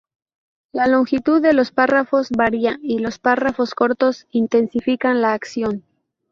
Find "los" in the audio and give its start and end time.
1.53-1.71, 2.97-3.19